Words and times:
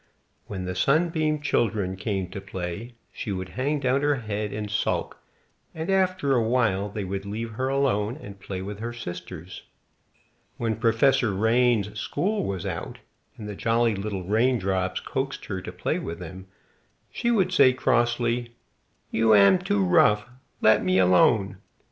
When 0.47 0.65
the 0.65 0.73
Sunbeam 0.73 1.41
children 1.41 1.95
came 1.95 2.27
to 2.31 2.41
play, 2.41 2.95
she 3.13 3.31
would 3.31 3.49
hang 3.49 3.79
down 3.81 4.01
her 4.01 4.15
head 4.15 4.51
and 4.51 4.67
sulk, 4.71 5.19
and 5.75 5.91
after 5.91 6.33
a 6.33 6.41
while 6.41 6.89
they 6.89 7.03
would 7.03 7.23
leave 7.23 7.51
her 7.51 7.67
alone, 7.69 8.17
and 8.17 8.39
play 8.39 8.63
with 8.63 8.79
her 8.79 8.93
sisters. 8.93 9.61
When 10.57 10.77
Professor 10.77 11.31
Rain's 11.35 11.99
school 11.99 12.43
was 12.45 12.65
out, 12.65 12.97
and 13.37 13.47
the 13.47 13.53
jolly 13.55 13.93
little 13.93 14.23
raindrops 14.23 14.99
coaxed 14.99 15.45
her 15.45 15.61
to 15.61 15.71
play 15.71 15.99
with 15.99 16.17
them, 16.17 16.47
she 17.11 17.29
would 17.29 17.53
say 17.53 17.71
crossly, 17.71 18.55
"You 19.11 19.35
am 19.35 19.59
too 19.59 19.85
rough, 19.85 20.25
let 20.61 20.83
me 20.83 20.97
alone!" 20.97 21.57